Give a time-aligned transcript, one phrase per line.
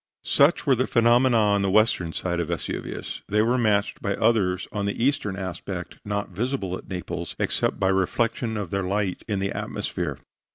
[0.25, 3.21] Such were the phenomena on the western side of Vesuvius.
[3.29, 7.89] They were matched by others on the eastern aspect, not visible at Naples, except by
[7.89, 10.17] reflection of their light in the atmosphere.